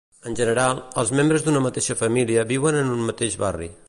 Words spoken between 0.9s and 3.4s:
els membres d'una mateixa família vivien en un mateix